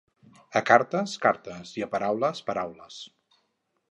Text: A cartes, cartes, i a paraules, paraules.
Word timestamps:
A 0.59 0.63
cartes, 0.69 1.13
cartes, 1.25 1.75
i 1.81 1.85
a 1.85 1.89
paraules, 1.95 2.43
paraules. 2.49 3.01